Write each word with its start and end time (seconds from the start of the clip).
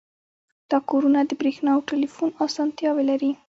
دا 0.69 0.77
کورونه 0.89 1.19
د 1.25 1.31
بریښنا 1.39 1.71
او 1.75 1.81
ټیلیفون 1.89 2.29
اسانتیاوې 2.45 3.03
لري 3.11 3.31